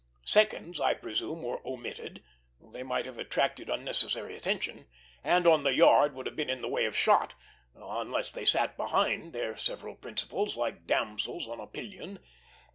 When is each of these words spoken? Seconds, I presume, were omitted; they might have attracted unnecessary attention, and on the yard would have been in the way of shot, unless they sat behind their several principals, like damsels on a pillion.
Seconds, 0.25 0.79
I 0.79 0.95
presume, 0.95 1.43
were 1.43 1.61
omitted; 1.63 2.23
they 2.59 2.81
might 2.81 3.05
have 3.05 3.19
attracted 3.19 3.69
unnecessary 3.69 4.35
attention, 4.35 4.87
and 5.23 5.45
on 5.45 5.61
the 5.61 5.75
yard 5.75 6.15
would 6.15 6.25
have 6.25 6.35
been 6.35 6.49
in 6.49 6.63
the 6.63 6.67
way 6.67 6.85
of 6.85 6.97
shot, 6.97 7.35
unless 7.75 8.31
they 8.31 8.43
sat 8.45 8.75
behind 8.75 9.31
their 9.31 9.55
several 9.55 9.93
principals, 9.93 10.57
like 10.57 10.87
damsels 10.87 11.47
on 11.47 11.59
a 11.59 11.67
pillion. 11.67 12.17